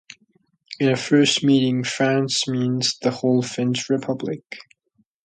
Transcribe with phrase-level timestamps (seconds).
[0.79, 4.41] In a first meaning, "France" means the whole French Republic.